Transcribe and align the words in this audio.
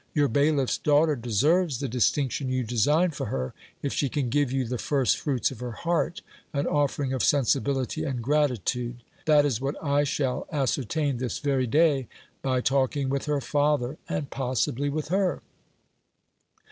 Your 0.15 0.27
bailiff's 0.27 0.79
daughter 0.79 1.15
deserves 1.15 1.79
the 1.79 1.87
distinc 1.87 2.31
tion 2.31 2.49
you 2.49 2.63
design 2.63 3.11
for 3.11 3.27
her, 3.27 3.53
if 3.83 3.93
she 3.93 4.09
can 4.09 4.29
give 4.29 4.51
you 4.51 4.65
the 4.65 4.79
first 4.79 5.15
fruits 5.17 5.51
of 5.51 5.59
her 5.59 5.73
heart, 5.73 6.23
an 6.53 6.65
offer 6.65 7.03
ing 7.03 7.13
of 7.13 7.23
sensibility 7.23 8.03
and 8.03 8.19
gratitude; 8.19 9.03
that 9.27 9.45
is 9.45 9.61
what 9.61 9.75
I 9.79 10.03
shall 10.03 10.47
ascertain 10.51 11.17
this 11.17 11.37
very 11.37 11.67
day 11.67 12.07
by 12.41 12.61
talking 12.61 13.09
with 13.09 13.25
her 13.25 13.41
father, 13.41 13.99
and 14.09 14.31
possibly 14.31 14.89
with 14.89 15.09
her. 15.09 15.43